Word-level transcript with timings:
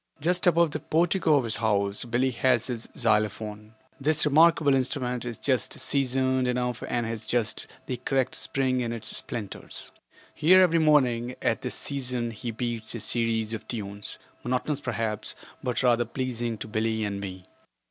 Just 0.19 0.47
above 0.47 0.71
the 0.71 0.79
portico 0.79 1.35
of 1.35 1.43
his 1.43 1.57
house 1.57 2.05
Billie 2.05 2.31
has 2.31 2.65
his 2.65 2.89
xylophone. 2.97 3.75
This 3.99 4.25
remarkable 4.25 4.73
instrument 4.73 5.25
is 5.25 5.37
just 5.37 5.79
seasoned 5.79 6.47
enough 6.47 6.81
and 6.87 7.05
has 7.05 7.23
just 7.27 7.67
the 7.85 7.97
correct 7.97 8.33
spring 8.33 8.81
in 8.81 8.91
its 8.93 9.15
splinters. 9.15 9.91
Here 10.33 10.59
every 10.63 10.79
morning, 10.79 11.35
at 11.39 11.61
this 11.61 11.75
season, 11.75 12.31
he 12.31 12.49
beats 12.49 12.95
a 12.95 12.99
series 12.99 13.53
of 13.53 13.67
tunes, 13.67 14.17
monotonous 14.43 14.81
perhaps, 14.81 15.35
but 15.61 15.83
rather 15.83 16.05
pleasing 16.05 16.57
to 16.57 16.67
Billie 16.67 17.03
and 17.03 17.19
me. 17.21 17.45